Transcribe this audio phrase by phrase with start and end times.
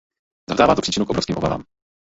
[0.49, 1.63] Zavdává to příčinu k obrovským obavám.